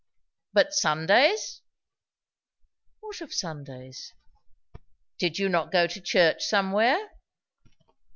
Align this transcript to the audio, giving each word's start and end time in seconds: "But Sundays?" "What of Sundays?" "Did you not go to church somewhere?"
"But 0.51 0.73
Sundays?" 0.73 1.61
"What 3.01 3.21
of 3.21 3.31
Sundays?" 3.31 4.15
"Did 5.19 5.37
you 5.37 5.47
not 5.47 5.71
go 5.71 5.85
to 5.85 6.01
church 6.01 6.43
somewhere?" 6.43 6.97